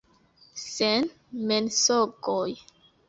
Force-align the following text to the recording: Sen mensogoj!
Sen 0.75 1.05
mensogoj! 1.51 2.49